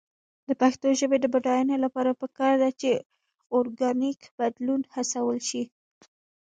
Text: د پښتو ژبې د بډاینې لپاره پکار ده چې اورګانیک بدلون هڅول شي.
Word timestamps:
د 0.47 0.49
پښتو 0.61 0.87
ژبې 0.99 1.17
د 1.21 1.25
بډاینې 1.33 1.77
لپاره 1.85 2.11
پکار 2.21 2.53
ده 2.61 2.69
چې 2.81 2.91
اورګانیک 3.53 4.19
بدلون 4.37 4.81
هڅول 4.93 5.37
شي. 5.49 5.63